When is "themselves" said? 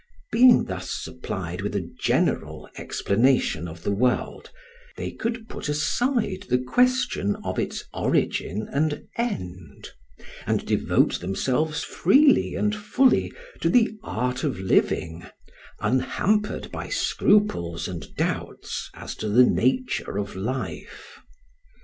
11.19-11.83